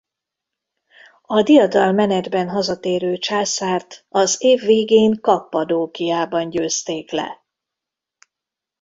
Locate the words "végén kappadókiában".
4.59-6.49